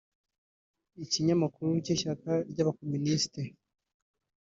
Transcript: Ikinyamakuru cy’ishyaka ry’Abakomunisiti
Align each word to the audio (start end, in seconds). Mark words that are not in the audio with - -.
Ikinyamakuru 1.03 1.69
cy’ishyaka 1.85 2.31
ry’Abakomunisiti 2.51 3.41